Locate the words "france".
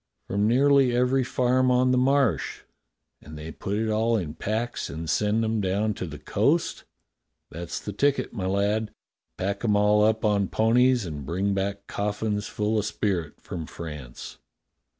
13.67-14.39